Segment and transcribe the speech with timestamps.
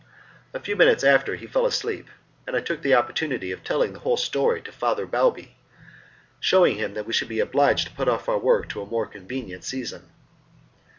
[0.51, 2.09] A few moments after he fell asleep,
[2.47, 5.53] and I took the opportunity of telling the whole story to Father Balbi,
[6.39, 9.05] shewing him that we should be obliged to put off our work to a more
[9.05, 10.09] convenient season.